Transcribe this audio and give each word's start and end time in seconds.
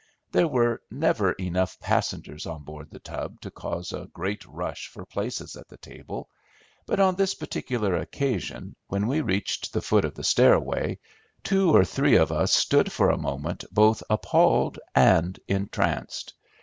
There 0.31 0.47
were 0.47 0.81
never 0.89 1.33
enough 1.33 1.79
passengers 1.79 2.47
on 2.47 2.63
board 2.63 2.89
The 2.89 2.97
Tub 2.97 3.39
to 3.41 3.51
cause 3.51 3.91
a 3.93 4.09
great 4.11 4.43
rush 4.45 4.87
for 4.87 5.05
places 5.05 5.55
at 5.55 5.67
the 5.67 5.77
table; 5.77 6.27
but 6.87 6.99
on 6.99 7.15
this 7.15 7.35
particular 7.35 7.95
occasion, 7.97 8.75
when 8.87 9.05
we 9.05 9.21
reached 9.21 9.71
the 9.73 9.81
foot 9.83 10.03
of 10.03 10.15
the 10.15 10.23
stairway, 10.23 10.97
two 11.43 11.69
or 11.69 11.85
three 11.85 12.15
of 12.15 12.31
us 12.31 12.51
stood 12.51 12.91
for 12.91 13.11
a 13.11 13.15
moment 13.19 13.63
both 13.71 14.01
appalled 14.09 14.79
and 14.95 15.39
entranced. 15.47 16.33